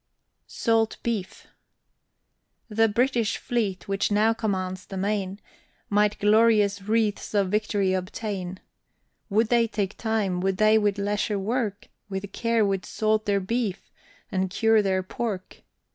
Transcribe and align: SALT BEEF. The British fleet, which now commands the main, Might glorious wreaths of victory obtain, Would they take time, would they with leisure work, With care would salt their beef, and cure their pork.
SALT 0.47 0.97
BEEF. 1.03 1.45
The 2.69 2.87
British 2.87 3.37
fleet, 3.37 3.87
which 3.87 4.09
now 4.11 4.33
commands 4.33 4.87
the 4.87 4.97
main, 4.97 5.39
Might 5.91 6.17
glorious 6.17 6.81
wreaths 6.81 7.35
of 7.35 7.49
victory 7.51 7.93
obtain, 7.93 8.59
Would 9.29 9.49
they 9.49 9.67
take 9.67 9.95
time, 9.97 10.39
would 10.39 10.57
they 10.57 10.79
with 10.79 10.97
leisure 10.97 11.37
work, 11.37 11.87
With 12.09 12.31
care 12.33 12.65
would 12.65 12.83
salt 12.83 13.27
their 13.27 13.39
beef, 13.39 13.91
and 14.31 14.49
cure 14.49 14.81
their 14.81 15.03
pork. 15.03 15.61